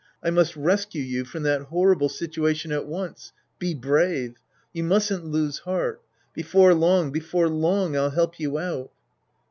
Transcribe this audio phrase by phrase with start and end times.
[0.23, 3.33] I must rescue you from that horrible situa tion at once.
[3.59, 4.33] Be brave.
[4.73, 6.01] You mustn't lose heart.
[6.33, 8.89] Before long, before long, I'll help you out.